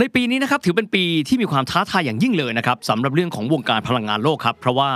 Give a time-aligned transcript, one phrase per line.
[0.00, 4.90] ในปีนี้นะครับถือเป็นปีที่มีความท้าทายอย่างยิ่งเลยนะครับสำหรับเรื่องของวงการพลังงานโลกครับเพราะว่า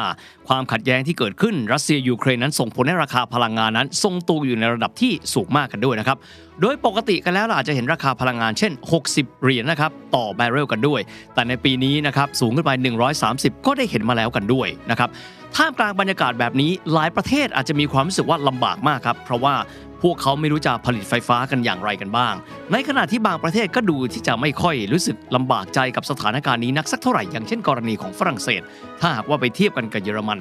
[0.48, 6.18] ความขัดแย้งที่เกิดขึ้นรัสเซียยูเครนนั้นส่งผลให้ราคาพลังงานนั้น ทรงตัวอยู่ในระดับที่สูงมากกันด้วยนะครับ
[6.60, 8.72] โดยปกติกันแล้วเราอาจจะเห็นราคาพลังงานเช่น
[9.08, 11.00] 60 เหรียญนะครับต่อแบเรลกันด้วย
[11.34, 12.70] แต่ในปีนี้นะครับสูงขึ้นไป
[13.18, 15.08] 130 ก็ได้เห็นมาแล้วกันด้วยนะครับ
[15.56, 19.54] ท่ามกลางบรรยากาศแบบนี้หลายประเทศอาจจะมีความรู้สึกว่าลำบากมากครับเพราะว่า
[20.02, 22.34] พวกเขาไม่รู้จะผลิตไฟฟ้ากันอย่างไรกันบ้าง
[22.72, 28.62] ในขณะที่บางประเทศก็ดูที่จะไม่ค่อยรู้สึกลำบากใจกับสถานการณ์นี้นักสักเท่าไหร่อย่างเช่นกรณีของฝรั่งเศส
[29.00, 30.38] ถ้าหากว่าไปเทียบกันกับเยอรมัน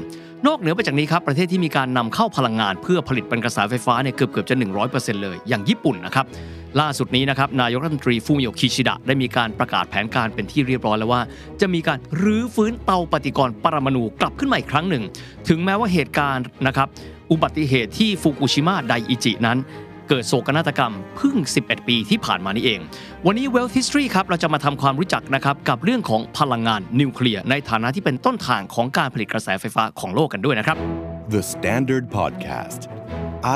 [0.48, 4.56] นอกเหนือไปจากนี้ครับประเทศที่มีการนำเข้าพลังงาน เพื่อผลิตเป็นกระแสไฟฟ้าเนี่ยเกือบเกือบจะ
[4.90, 6.26] 100%เลย อย่างญี่ปุ่นนะครับ
[6.80, 11.22] ล่าสุดนี้นะครับนายกรัฐมนตรีฟูมิโอคิชิดะได้มีการประกาศแผนการเป็นที่เรียบร้อยแล้วว่า
[11.62, 15.04] จะมีการรื้อฟื้นเตาปฏิกรณ์ปรมาณูกลับขึ้นมาอีกครั้งหนึ่ง
[15.48, 16.88] ถึงแม้ว่าเหตุการณ์นะครับ
[17.32, 19.58] อุบัติเหตุที่ฟุกุชิมะไดอิจินั้น
[20.10, 22.80] เกิดโศกนาฏกรรมเพิ่ง 11 ปีที่ผ่านมานี่เอง
[23.26, 30.78] วันนี้ Wealth History ครับ เราจะมาทำความรู้จักนะครับกับเรื่องของพลังงานนิวเคลียร์ในฐานะที่เป็นต้นทางของการผลิตกระแสไฟฟ้าของโลกกันด้วยนะครับ
[31.36, 32.82] The Standard Podcast.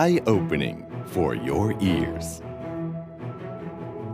[0.02, 0.78] Eye opening
[1.14, 2.26] for your ears.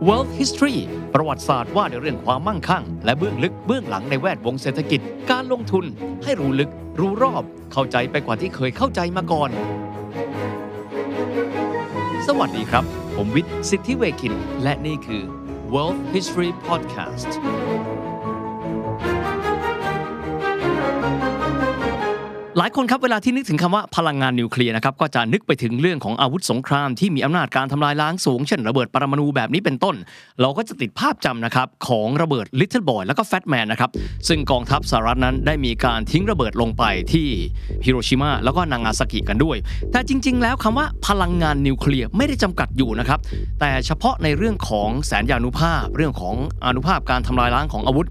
[0.08, 0.78] Wealth History
[1.14, 5.00] ประวัติศาสตร์ว่าด้วยเรื่องความมั่งคั่ง และเบื้องลึกเบื้องหลังในแวดวงเศรษฐกิจ
[5.30, 5.84] การลงทุน
[6.24, 9.50] ให้รู้ลึก รู้รอบ เข้าใจไปกว่าที่เคยเข้าใจมาก่อน
[12.26, 12.84] สวัสดีครับ
[13.16, 15.22] ผมวิทย์ สิทธิเวคิน และนี่คือ
[15.74, 17.30] Wealth History Podcast
[22.58, 29.96] หลายคนครับเวลาที่นึกถึงคำว่าพลังงานนิวเคลียร์นะครับก็จะนึกไปถึงเรื่องของอาวุธสงครามที่มีอำนาจการทำลายล้างสูง เช่นระเบิดปรมาณูแบบนี้เป็นต้น
[30.40, 33.90] เราก็จะติดภาพจำนะครับของระเบิด Little Boy แล้วก็ Fat Man นะครับ
[34.28, 37.26] ซึ่งกองทัพสหรัฐนั้นได้มีการทิ้งระเบิดลงไปที่
[37.84, 39.56] ฮิโรชิมาแล้วก็นางาซากิกันด้วย
[39.92, 43.18] แต่จริง ๆ แล้วคำว่าพลังงานนิวเคลียร์ไม่ได้จำกัดอยู่นะครับ
[43.60, 46.34] แต่เฉพาะในเรื่องของแสนยานุภาพ เรื่องของ
[46.66, 48.08] อนุภาพการทำลายล้างของอาวุธ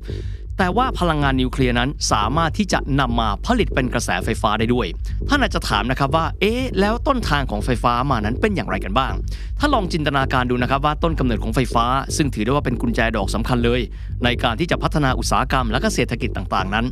[0.57, 4.87] แต่ว่าพลังงานนิวเคลียร์นั้นสามารถที่จะนำมาผลิตเป็นกระแสไฟฟ้าได้ด้วย
[5.29, 9.13] ท่านอาจจะถามนะครับว่า เอ๊ะ แล้วต้นทางของไฟฟ้ามานั้นเป็นอย่างไรกันบ้าง
[9.59, 11.85] ถ้าลองจินตนาการดูนะครับว่าต้นกำเนิดของไฟฟ้า
[12.15, 13.81] ซึ่งถือได้ว่าเป็นกุญแจดอกสำคัญเลย
[14.23, 16.85] ในการที่จะพัฒนาอุตสาหกรรมและก็เศรษฐกิจต่างๆ นั้น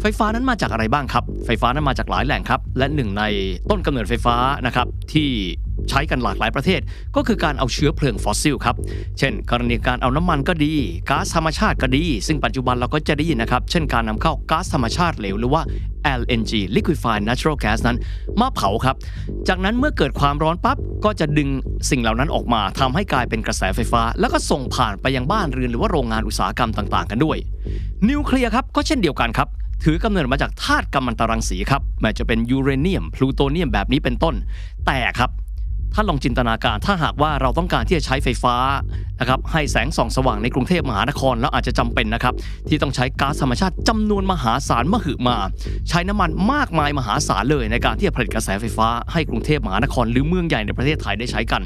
[0.00, 3.22] ไฟฟ้านั้นมาจากอะไรบ้างครับ ไฟฟ้านั้นมาจากหลายแหล่งครับ และหนึ่งใน
[3.70, 5.28] ต้นกำเนิดไฟฟ้านะครับที่
[5.90, 6.80] ใช้กันหลากหลายประเทศ
[7.16, 8.76] ก็คือการเอาเชื้อเพลิงฟอสซิลครับ
[9.18, 10.72] เช่น กรณีการเอาน้ำมันก็ดี
[11.10, 15.62] ก๊าซธรรมชาติก็ดี ซึ่งปัจจุบันเราก็จะได้ยินนะครับ เช่นการนำเข้าก๊าซธรรมชาติเหลวหรือว่า
[16.20, 17.96] LNG liquefied natural gas นั้น
[18.40, 18.96] มาเผาครับ
[19.48, 21.48] จากนั้นเมื่อเกิดความร้อนปั๊บก็จะดึง
[21.90, 27.36] สิ่งเหล่านั้นออกมาทำให้กลายเป็นกระแสไฟฟ้า แล้วก็ส่งผ่านไปยังบ้านเรือนหรือว่าโรงงานอุตสาหกรรมต่าง ๆ กันด้วย
[28.08, 29.48] นิวเคลียร์ครับก็เช่นเดียวกันครับ
[29.82, 34.34] ถือกำเนิดมาจากธาตุกัมมันตรังสีครับแม้จะเป็นยูเรเนียมพลูโตเนียมแบบนี้เป็นต้น
[34.86, 35.30] แต่ครับ
[35.94, 38.54] ถ้าลองจินตนาการถ้าหากว่าเราต้องการที่จะใช้ไฟฟ้า
[39.20, 42.34] นะครับให้แสงส่องสว่างในกรุงเทพมหานครแล้วอาจจะจำเป็นนะครับ
[42.68, 45.36] ที่ต้องใช้ก๊าซธรรมชาติจำนวนมหาศาลมหึมา
[45.88, 51.62] ใช้น้ำมันมากมายมหาศาลเลยในการที่จะผลิตกระแสไฟฟ้าให้กรุงเทพมหานคร หรือเมืองใหญ่ในประเทศไทยได้ใช้กัน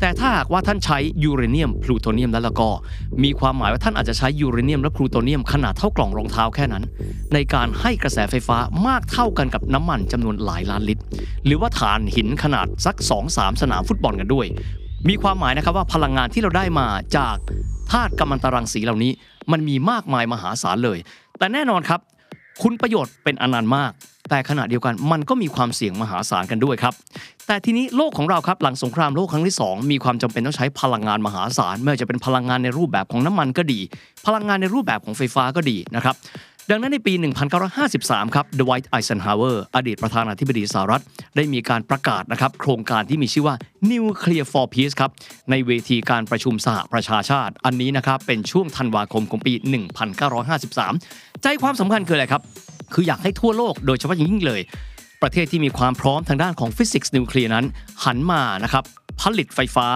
[0.00, 2.68] แต่ถ้าหากว่าท่านใช้ยูเรเนียมพลูโตเนียมแล้วแล้วก็
[3.22, 6.84] มีความหมายว่าท่านอาจจะใช้ยูเรเนียมและพลูโตเนียมขนาดเท่ากล่องรองเท้าแค่นั้น
[7.34, 11.02] ในการให้กระแสไฟฟ้ามากเท่ากันกับน้ำมันจำนวนหลายล้านลิตร
[11.46, 12.96] หรือว่าฐานหินขนาดสัก
[13.28, 14.46] 2-3 สนามฟุตบอลกันด้วย
[15.08, 16.86] มีความหมายนะครับว่าพลังงานที่เราได้มา
[17.16, 17.36] จาก
[17.92, 19.12] ธาตุกัมมันตรังสีเหล่านี้
[19.52, 20.98] มันมีมากมายมหาศาลเลย
[21.38, 22.00] แต่แน่นอนครับ
[22.62, 23.92] คุณประโยชน์เป็นอนันต์มาก
[24.30, 26.94] แต่ขณะเดียวกันมันก็มีความเสี่ยงมหาศาลกันด้วยครับ
[27.46, 33.80] แต่ทีนี้โลกของเราครับหลังสงครามโลกครั้งที่ 2 มีความจำเป็นต้องใช้พลังงานมหาศาลไม่ว่าจะเป็นพลังงานในรูปแบบของน้ำมันก็ดี
[34.26, 36.16] พลังงานในรูปแบบของไฟฟ้าก็ดีนะครับ
[36.70, 37.14] ดังนั้นในปี
[37.74, 41.02] 1953 ครับ ดไวท์ ไอเซนฮาวเวอร์ อดีตประธานาธิบดีสหรัฐ
[41.36, 43.54] ได้มีการประกาศนะครับ โครงการที่มีชื่อว่า
[43.90, 45.10] Nuclear for Peace ครับ
[45.50, 49.52] ในเวทีการประชุมสหประชาชาติ อันนี้นะครับ เป็นช่วงธันวาคมของปี
[50.48, 52.42] 1953 ใจความสำคัญคืออะไรครับ
[52.94, 54.60] คืออยากให้ทั่วโลก โดยเฉพาะยิ่งเลย
[55.22, 57.64] ประเทศที่มีความพร้อมทางด้านของฟิสิกส์นิวเคลียร์นั้น
[58.04, 58.84] หันมานะครับ
[59.20, 59.86] ผลิตไฟฟ้า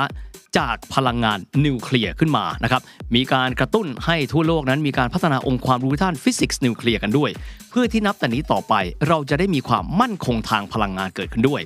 [0.58, 2.82] จากพลังงานนิวเคลียร์ขึ้นมานะครับ
[3.14, 7.30] มีการกระตุ้นให้ทั่วโลกนั้นมีการพัฒนาองค์ความรู้ด้านฟิสิกส์นิวเคลียร์กันด้วย
[7.70, 8.74] เพื่อที่นับแต่นี้ต่อไป
[9.08, 11.60] เราจะได้มีความมั่นคงทางพลังงานเกิดขึ้นด้วย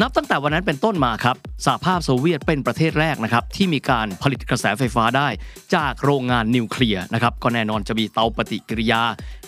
[0.00, 1.36] นับตั้งแต่วันนั้นเป็นต้นมาครับ
[1.66, 5.28] สหภาพโซเวียตเป็นประเทศแรกนะครับที่มีการผลิตกระแสไฟฟ้าได้
[5.74, 9.02] จากโรงงานนิวเคลียร์นะครับก็แน่นอนจะมีเตาปฏิกิริยา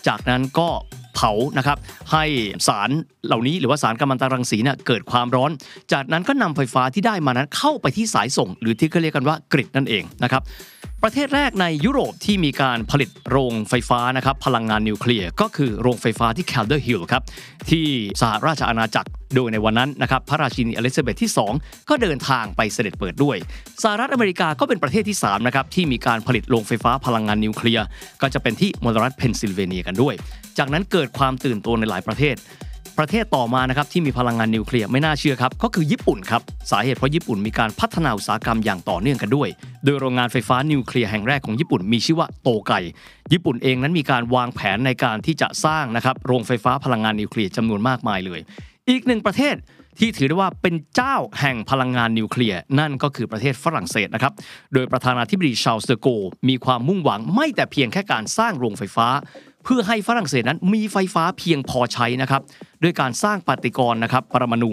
[0.06, 0.68] จากนั้นก็
[1.18, 1.78] เผานะครับ
[2.12, 2.24] ให้
[2.68, 2.90] สาร
[3.26, 5.50] เหล่านี้หรือว่าสารกัมมันตรังสีเนี่ยเกิดความร้อน
[5.92, 10.42] จากนั้นก็นำไฟฟ้าที่ได้มานั้นเข้าไปที่สายส่ง หรือที่เขาเรียกกันว่า grid นั่นเองนะครับ
[11.04, 17.22] ประเทศแรกในยุโรปที่มีการผลิตโรงไฟฟ้านะครับพลังงานนิวเคลียร์ก็คือโรงไฟฟ้าที่แคลเดอร์ฮิลครับ
[17.70, 17.84] ที่
[18.20, 21.30] สหราชอาณาจักรโดยในวันนั้นนะครับพระราชินีอลิซาเบธที่
[21.60, 23.36] 2 ก็เดินทางไปเสด็จเปิดด้วย
[23.82, 27.86] สหรัฐอเมริกาก็เป็นประเทศที่3นะครับที่มีการผลิตโรงไฟฟ้าพลังงานนิวเคลียร์
[28.22, 30.14] ก็จะเป็นที่มลรัฐเพนซิลเวเนียกันด้วย
[30.58, 32.36] จากนั้นเกิดความตื่นตัวในหลายประเทศ
[32.98, 39.48] ประเทศต่อมานะครับที่มีพลังงานนิวเคลียร์ไม่น่าเชื่อครับก็คือญี่ปุ่นครับสาเหตุเพราะญี่ปุ่นมีการพัฒนาอุตสาหกรรมอย่างต่อเนื่องกันด้วย
[39.84, 42.72] โดยโรงงานไฟฟ้านิวเคลียร์แห่งแรกของญี่ปุ่นมีชื่อว่าโตไก
[43.32, 48.40] ญี่ปุ่นเองนั้นมีการวางแผนในการที่จะสร้างนะครับโรงไฟฟ้าพลังงานนิวเคลียร์จำนวนมากมายเลย
[48.90, 49.54] อีกหนึ่งประเทศ
[49.98, 54.32] ที่ถือได้ว่าเป็นเจ้าแห่งพลังงานนิวเคลียร์นั่นก็คือประเทศฝรั่งเศสนะครับ
[54.74, 56.08] โดยประธานาธิบดีชาลส์เดโก
[56.48, 59.08] มีความมุ่งหวังไม่แต่เพียงแค่การสร้างโรงไฟฟ้า
[59.64, 62.42] เพื่อให้ฝรั่งเศสนั้นมีไฟฟ้าเพียงพอใช้นะครับ
[62.82, 64.72] ด้วยการสร้างปฏิกรณ์นะครับปรมาณู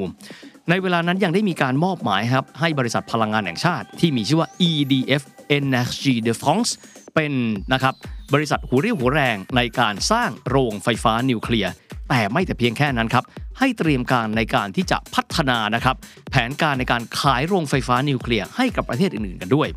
[0.70, 5.24] ในเวลานั้นยังได้มีการมอบหมายครับให้บริษัทพลังงานแห่งชาติ ที่มีชื่อว่า EDF
[5.58, 6.72] Energie de France
[7.16, 7.34] เป็น
[7.74, 7.94] นะครับ
[8.34, 11.72] บริษัทหัวเรี่ยวหัวแรงในการสร้างโรงไฟฟ้านิวเคลียร์
[12.10, 13.24] แต่ไม่แต่เพียงแค่นั้นครับ
[13.60, 15.96] ให้เตรียมการในการที่จะพัฒนานะครับ
[16.30, 19.68] แผนการในการขายโรงไฟฟ้านิวเคลียร์ให้กับประเทศอื่นๆกันด้วย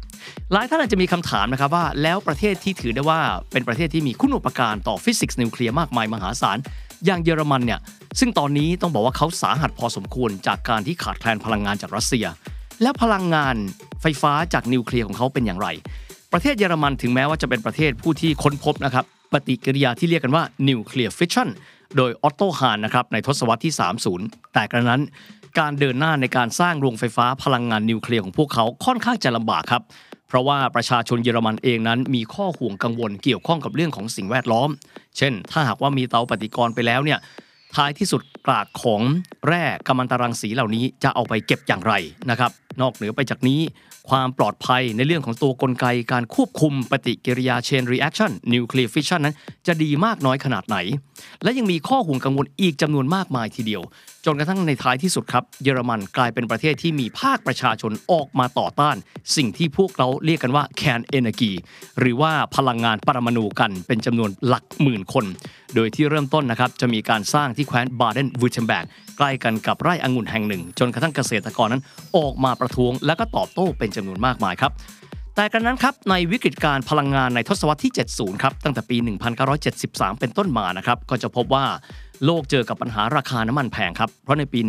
[0.52, 3.20] หลายท่านอาจจะมีคำถามนะครับว่า แล้วประเทศที่ถือได้ว่า
[3.52, 6.58] เป็นประเทศที่มีคุณอุปการต่อฟิสิกส์นิวเคลียร์มากมายมหาศาล
[7.06, 7.80] อย่างเยอรมันเนี่ย
[8.18, 12.26] ซึ่งตอนนี้ต้องบอกว่าเขาสาหัสพอสมควรจากการที่ขาดแคลนพลังงานจากรัสเซีย
[12.82, 13.56] แล้วพลังงาน
[14.02, 15.68] ไฟฟ้าจากนิวเคลียร์ของเขาเป็นอย่างไร
[16.32, 21.48] ประเทศเยอรมันถึงแม้ว่าจะเป็นประเทศผู้ที่ค้นพบนะครับปฏิกิริยาที่เรียกกันว่า nuclear fission
[21.96, 23.74] โดยออตโตฮานนะครับในทศวรรษที่
[24.14, 25.02] 30 แต่กระนั้น
[25.58, 29.82] การเดินหน้าในการสร้างโรงไฟฟ้าพลังงานนิวเคลียร์ของพวกเขาค่อนข้างจะลำบากครับ
[30.28, 34.68] เพราะว่าประชาชนเยอรมันเองนั้นมีข้อห่วงกังวลเกี่ยวข้องกับเรื่องของสิ่งแวดล้อม
[35.18, 37.18] เช่น ถ้าหากว่ามีเตาปฏิกรณ์ไปแล้วเนี่ย
[37.74, 39.02] ท้ายที่สุดกากของ
[39.46, 41.94] แร่กัมมันตรังสีเหล่านี้จะเอาไปเก็บอย่างไร
[42.30, 42.50] นะครับ
[42.80, 43.60] นอกเหนือไปจากนี้
[44.10, 50.76] ความปลอดภัยในเรื่องของตัวกลไกการควบคุมปฏิกิริยา chain reaction nuclear fission นั้น จะดีมากน้อยขนาดไหน
[51.42, 53.82] และยังมีข้อห่วงกังวลอีกจำนวนมากมายทีเดียว
[54.24, 58.96] จนกระทั่งในท้ายที่สุดครับ เยอรมันกลายเป็นประเทศที่มีภาคประชาชนออกมาต่อต้าน
[59.36, 61.52] สิ่งที่พวกเราเรียกกันว่า can energy
[61.98, 65.24] หรือว่าพลังงานปรมาณูกันเป็นจำนวนหลักหมื่นคน
[65.74, 68.86] โดยที่เริ่มต้นนะครับจะมีการสร้างที่แคว้นบาเดนวูเทมเบิร์ก
[69.18, 71.82] ใกล้กันกับไร่องุ่นแห่งหนึ่ง จนกระทั่งเกษตรกรนั้น
[72.16, 74.72] ออกมาประท้วง และก็ตอบโต้เป็นจำนวนมากมายครับ
[75.40, 78.96] แต่กันนั้นครับในวิกฤตการพลังงานในทศวรรษที่ 70 ครับตั้งแต่ปี
[79.58, 81.64] 1973 เป็นต้นมานะครับก็จะพบว่า
[82.24, 84.60] โลกเจอกับปัญหาราคาน้ำมันแพงครับ เพราะในปี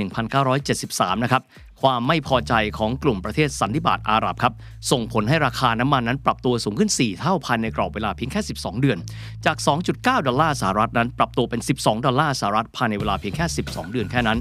[0.57, 1.41] 1973 นะครับ
[1.81, 4.53] ความไม่พอใจของกลุ่มประเทศสันนิบาตอาหรับครับ
[4.91, 8.97] ส่งผลให้ราคาน้ำมันนั้นปรับตัวสูงขึ้น 4 เท่าภายในกรอบเวลาเพียงแค่ 12 เดือน
[9.45, 9.57] จาก
[9.91, 14.39] 2.9 ดอลลาร์สหรัฐนั้น ปรับตัวเป็น 12 ดอลลาร์สหรัฐภายในเวลาเพียงแค่ 12 เดือนแค่นั้น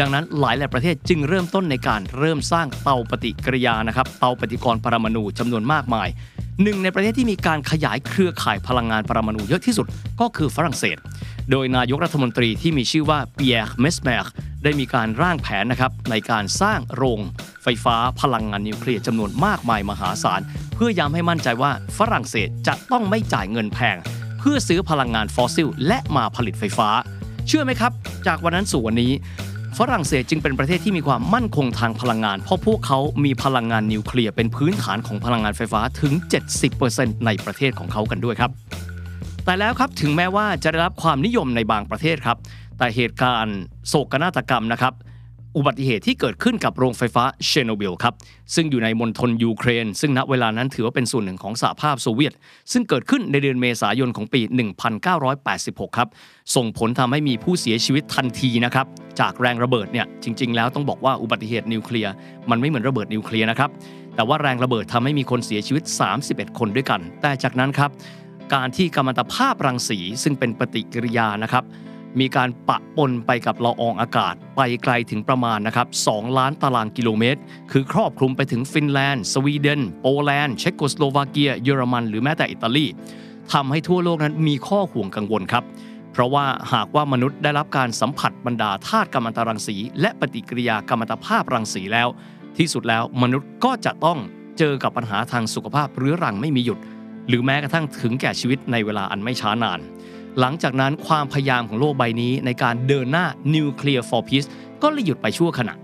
[0.00, 6.08] ดังนั้นหลายหลายประเทศจึงเริ่มต้นในการเริ่มสร้างเตาปฏิกิริยานะครับเตาปฏิกรณ์ปรมาณูจำนวนมากมาย
[6.62, 9.86] หนึ่งในประเทศที่มีการขยายเครือข่ายพลังงานปรมาณูเยอะที่สุด
[10.20, 10.96] ก็คือฝรั่งเศส
[11.50, 14.32] โดยนายกรัฐมนตรีที่มีชื่อว่าเปียร์เมสเมร์
[14.62, 17.20] ได้มีการร่างแผนนะครับในการสร้างโรง
[17.62, 20.40] ไฟฟ้าพลังงานนิวเคลียร์จำนวนมากมายมหาศาล
[20.74, 23.96] เพื่อย้ำให้มั่นใจว่าฝรั่งเศสจะต้องไม่จ่ายเงินแพง
[24.38, 26.88] เพื่อซื้อพลังงานฟอสซิล และมาผลิตไฟฟ้า
[27.48, 27.92] เชื่อไหมครับ
[28.26, 29.12] จากวันนั้นสู่วันนี้
[29.78, 36.12] ฝรั่งเศสจึงเป็นประเทศที่มีความมั่นคงทางพลังงาน เพราะพวกเขามีพลังงานนิวเคลียร์เป็นพื้นฐานของพลังงานไฟฟ้าถึง
[36.70, 38.50] 70%ในประเทศของเขากันด้วยครับ
[39.44, 42.38] แต่แล้วครับถึงแม้ว่าจะได้รับความนิยมในบางประเทศครับ
[42.78, 44.92] แต่เหตุการณ์โศกนาฏกรรมนะครับ
[45.56, 48.14] อุบัติเหตุที่เกิดขึ้นกับโรงไฟฟ้าเชอร์โนบิลครับ
[48.54, 52.34] ซึ่งอยู่ในมณฑลยูเครน ซึ่งณเวลานั้นถือว่าเป็นส่วนหนึ่งของสหภาพโซเวียต
[52.72, 54.40] ซึ่งเกิดขึ้นในเดือนเมษายนของปี
[55.18, 56.08] 1986 ครับ
[56.54, 58.86] ส่งผลทำให้มีผู้เสียชีวิตทันทีนะครับ
[59.20, 62.12] จากแรงระเบิดเนี่ยจริง ๆ แล้วต้องบอกว่าอุบัติเหตุนิวเคลียร์
[62.50, 63.70] มันไม่เหมือนระเบิดนิวเคลียร์นะครับ
[64.14, 65.84] แต่ว่าแรงระเบิดทำให้มีคนเสียชีวิต
[66.20, 67.90] 31 คนด้วยกัน แต่จากนั้นครับ
[68.54, 71.64] การที่กัมมันตภาพรังสีซึ่งเป็นปฏิกิริยานะครับ
[72.20, 77.40] มีการปะปนไปกับละอองอากาศ ไปไกลถึงประมาณนะครับ 2 ล้านตารางกิโลเมตร
[77.72, 82.86] คือครอบคลุมไปถึงฟินแลนด์ สวีเดน โปแลนด์ เช็กโกสโลวาเกีย เยอรมัน หรือแม้แต่อิตาลี
[83.52, 85.64] ทำให้ทั่วโลกนั้นมีข้อห่วงกังวลครับ
[86.12, 92.08] เพราะว่าหากว่ามนุษย์ได้รับการสัมผัสบรรดาธาตุกัมมันตรังสี และปฏิกิริยากัมมันตภาพรังสีแล้ว
[92.58, 94.18] ที่สุดแล้วมนุษย์ก็จะต้อง
[94.58, 96.78] เจอกับปัญหาทางสุขภาพเรื้อรังไม่มีหยุด
[97.28, 99.80] หรือแม้กระทั่งถึงแก่ชีวิตในเวลาอันไม่ช้านาน
[100.40, 104.48] หลังจากนั้นความพยายามของโลกใบนี้ในการเดินหน้า Nuclear for Peace
[104.82, 105.74] ก็เลยหยุดไปชั่วขณะ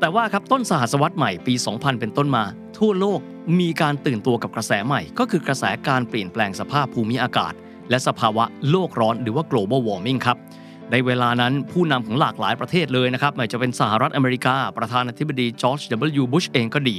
[0.00, 2.44] แต่ว่าครับต้นสหัสวรรษใหม่ปี 2000 เป็นต้นมา
[2.78, 3.20] ทั่วโลก
[3.60, 7.52] มีการตื่นตัวกับกระแสใหม่ ก็คือกระแสการเปลี่ยนแปลงสภาพภูมิอากาศ
[7.90, 10.36] และสภาวะโลกร้อนหรือว่า global warming ครับ
[10.92, 15.80] ในเวลานั้นผู้นำของหลากหลายประเทศเลยนะครับไม่จะเป็นสหรัฐอเมริกา ประธานาธิบดีจอร์จ
[16.20, 16.24] W.
[16.32, 16.96] บุชเองก็ดี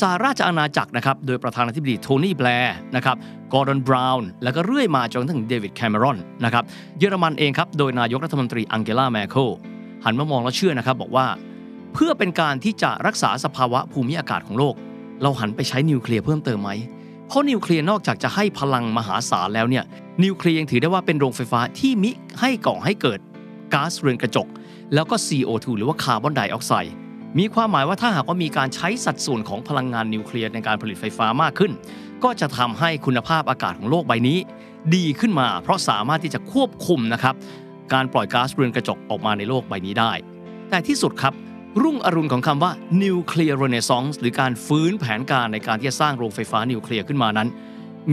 [0.00, 3.16] สหราชอาณาจักรนะครับ โดยประธานาธิบดีโทนี่แบลร์นะครับ
[3.52, 6.64] กอร์ดอนบราวน์ แล้วก็เรื่อยมาจนถึงเดวิดแคมเมรอนนะครับ
[6.98, 9.48] เยอรมันเองครับ โดยนายกรัฐมนตรีอังเกลาแมร์เคิล
[10.04, 11.26] หันมามองแล้วเชื่อนะครับบอกว่า
[11.94, 14.74] เพื่อเป็นการที่จะรักษาสภาวะภูมิอากาศของโลก
[15.22, 16.70] เราหันไปใช้นิวเคลียร์เพิ่มเติมไหม
[17.26, 19.84] เพราะนิวเคลียร์นอกจากจะให้พลังมหาศาลแล้วเนี่ย
[20.24, 23.18] นิวเคลียร์ยังถือได้ว่าเป็นโรงไฟฟ้าที่มิให้ก่อให้เกิด
[23.74, 24.48] ก๊าซเรือนกระจก
[24.94, 26.94] แล้วก็ CO2 หรือว่าคาร์บอนไดออกไซด์
[27.38, 31.72] มีความหมายว่าถ้าหากว่ามีการใช้สัดส่วนของพลังงานนิวเคลียร์ในการผลิตไฟฟ้ามากขึ้น
[32.24, 34.38] ก็จะทำให้คุณภาพอากาศของโลกใบนี้
[34.94, 37.34] ดีขึ้นมา เพราะสามารถที่จะควบคุมนะครับ
[37.92, 40.12] การปล่อยก๊าซเรือนกระจกออกมาในโลกใบนี้ได้
[40.70, 41.34] แต่ที่สุดครับ
[41.82, 42.72] รุ่งอรุณของคำว่า
[43.04, 47.48] nuclear renaissance หรือการฟื้นแผนการในการที่จะสร้างโรงไฟฟ้านิวเคลียร์ขึ้นมานั้น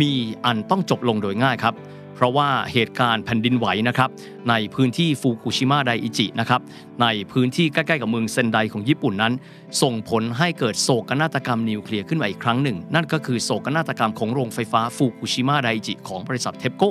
[0.02, 0.12] มี
[0.46, 1.74] อันต้องจบลงโดยง่ายครับ
[2.18, 4.10] เพราะว่าเหตุการณ์แผ่นดินไหวนะครับ
[4.50, 6.62] ในพื้นที่ฟูกุชิมะไดอิจินะครับ
[7.02, 9.34] ในพื้นที่ใกล้ๆกับเมืองเซนไดของญี่ปุ่นนั้น
[9.82, 16.84] ส่งผลให้เกิดโศกนาฏกรรมนิวเคลียร์ขึ้นมาอีกครั้งหนึ่ง นั่นก็คือโศกนาฏกรรมของโรงไฟฟ้าฟูกุชิมะไดอิจิของบริษัทเทปโก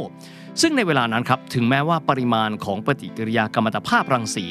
[0.61, 4.47] ซึ่งในเวลานั้นครับถึงแม้ว่าปริมาณของปฏิกิริยากัมมันตภาพรังสี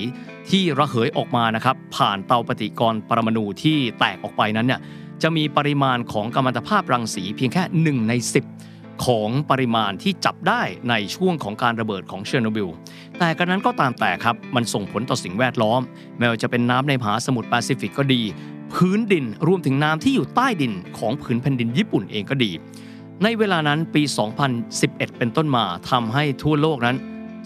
[0.50, 4.82] ที่ระเหยออกมานะครับผ่านเตาปฏิกรณ์ปรมาณูที่แตกออกไปนั้นเนี่ย
[5.24, 7.64] จะมีปริมาณของกัมมันตภาพรังสีเพียงแค่
[8.00, 8.75] 1 ใน 10
[9.06, 12.70] ของปริมาณที่จับได้ในช่วงของการระเบิดของเชอร์โนบิล
[13.20, 15.82] แต่กระนั้นก็ตามแต่ครับ มันส่งผลต่อสิ่งแวดล้อม
[16.18, 18.22] ไม่ว่าจะเป็นน้ำในมหาสมุทรแปซิฟิกก็ดี
[18.74, 22.52] พื้นดินรวมถึงน้ำที่อยู่ใต้ดินของผืนแผ่นดินญี่ปุ่นเองก็ดี
[23.24, 24.04] ในเวลานั้นปี
[24.60, 26.98] 2011 เป็นต้นมาทำให้ทั่วโลกนั้น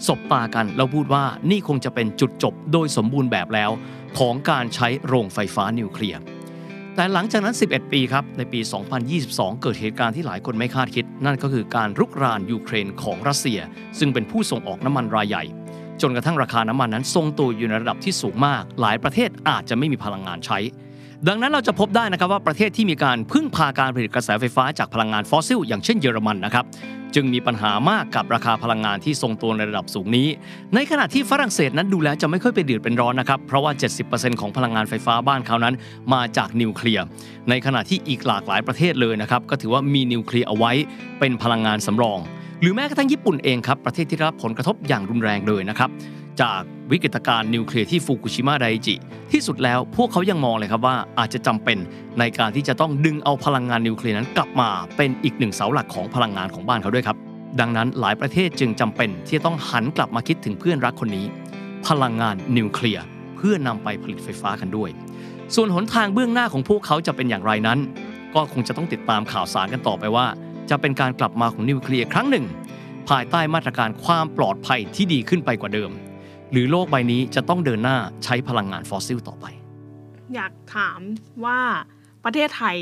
[0.06, 3.70] สบตากันแล้วพูดว่านี่คงจะเป็นจุดจบโดยสมบูรณ์แบบแล้ว
[4.18, 6.20] ของการใช้โรงไฟฟ้านิวเคลียร์
[7.00, 8.60] แต่หลังจากนั้น 11 ปีครับ ในปี
[9.10, 13.60] 2022 เกิดเหตุการณ์ที่หลายคนไม่คาดคิด นั่นก็คือการรุกรานยูเครนของรัสเซีย
[13.98, 15.44] ซึ่งเป็นผู้ส่งออกน้ำมันรายใหญ่
[16.02, 20.58] จนกระทั่งราคาน้ำมันนั้นทรงตัวอยู่ในระดับที่สูงมาก หลายประเทศอาจจะไม่มีพลังงานใช้
[21.28, 26.64] ดังนั้นเราจะพบได้นะครับว่าประเทศที่มีการพึ่งพาการผลิตกระแสไฟฟ้าจากพลังงานฟอสซิลอย่างเช่นเยอรมันนะครับ
[27.14, 30.28] จึงมีปัญหามากกับราคาพลังงานที่ทรงตัวในระดับสูงนี้
[30.74, 33.72] ในขณะที่ฝรั่งเศสนั้นดูแล้วจะไม่ค่อยไปเดือดเป็นร้อนนะครับ เพราะว่า
[34.06, 35.74] 70%ของพลังงานไฟฟ้าบ้านเขานั้น
[36.14, 37.04] มาจากนิวเคลียร์
[37.48, 40.72] ในขณะที่อีกหลากหลายประเทศเลยนะครับก็ถือว่ามีนิวเคลียร์เอาไว้
[41.20, 42.18] เป็นพลังงานสำรอง
[42.60, 45.90] หรือแม้กระทั่งญี่ปุ่นเองครับประเทศที่ได้รับผลกระทบอย่างรุนแรงเลยนะครับ
[46.40, 48.94] จาก วิกฤตการณ์นิวเคลียร์ที่ฟุกุชิมะไดจิ
[49.32, 51.78] ที่สุดแล้วพวกเขายังมองเลยครับว่าอาจจะจำเป็น
[52.18, 57.16] ในการที่จะต้องดึงเอาพลังงานนิวเคลียร์นั้นกลับมาเป็นอีกหนึ่งเสาหลักของพลังงานของบ้านเขาด้วยครับ
[57.60, 61.26] ดังนั้นหลายประเทศจึงจำเป็นที่จะต้องหันกลับมาคิดถึงเพื่อนรักคนนี้
[61.86, 63.04] พลังงานนิวเคลียร์
[63.36, 64.90] เพื่อนำไปผลิตไฟฟ้ากันด้วย
[65.54, 67.78] ส่วนหนทางเบื้องหน้าของพวกเขาจะเป็นอย่างไรนั้น
[68.34, 70.26] ก็คงจะต้องติดตามข่าวสารกันต่อไปว่า
[70.70, 72.46] จะเป็นการกลับมาของนิวเคลียร์ครั้งหนึ่ง
[73.08, 75.90] ภายใต้มาตรการความปลอดภัยที่ดีขึ้นไปกว่าเดิม
[76.52, 79.46] หรือโลกใบนี้จะต้องเดินหน้าใช้พลังงานฟอสซิลต่อไป
[80.34, 81.00] อยากถาม
[81.44, 81.60] ว่า
[82.24, 82.76] ประเทศไทย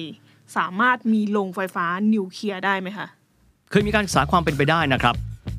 [0.57, 3.09] สามารถมีโรงไฟฟ้านิวเคลียร์ได้ไหมคะ
[3.71, 5.17] เคยมีการศึกษาความเป็นไปได้นะครับ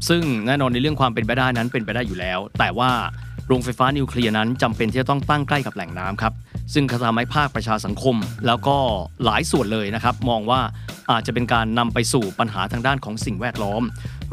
[0.09, 2.91] ซึ่งแน่นอนในเรื่องความเป็นไปได้นั้นเป็นไปได้อยู่แล้ว แต่ว่า
[3.47, 6.33] โรงไฟฟ้านิวเคลียร์นั้นจำเป็นที่จะต้องตั้งใกล้กับแหล่งน้ำครับ
[6.73, 8.15] ซึ่งทำให้ภาคประชาสังคม
[8.47, 8.77] แล้วก็
[9.25, 10.61] หลายส่วนเลยนะครับ มองว่า
[11.11, 13.83] อาจจะเป็นการนำไปสู่ปัญหาทางด้านของสิ่งแวดล้อม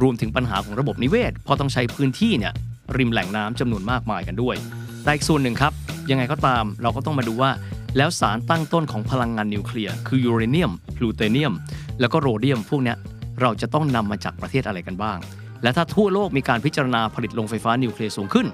[0.02, 2.54] รวมถึงปัญหาของระบบนิเวศ เพราะต้องใช้พื้นที่เนี่ย
[2.96, 4.56] ริมแหล่งน้ำจำนวนมากมายกันด้วย
[5.02, 5.72] แต่อีกส่วนหนึ่งครับ
[6.10, 7.50] ยังไงก็ตามเราก็ต้องมาดูว่า
[7.96, 11.54] แล้วสารตั้งต้นของพลังงานนิวเคลียร์คือยูเรเนียมพลูเทเนียม
[12.00, 12.94] แล้วก็โรเดียมพวกนี้
[13.40, 15.18] เราจะต้องนำมาจากประเทศอะไรกันบ้าง
[15.62, 18.46] และถ้าทั่วโลกมีการพิจารณาผลิตโรงไฟฟ้านิวเคลียร์สูงขึ้น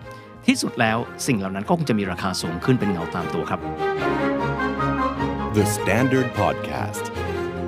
[0.47, 3.61] ที่สุดแล้วสิ่งเหล่านั้นก็คงจะมีราคาสูงขึ้นเป็นเงาตามตัวครับ
[5.57, 7.05] The Standard Podcast,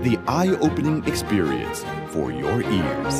[0.06, 1.78] the eye opening experience
[2.12, 3.16] for your ears.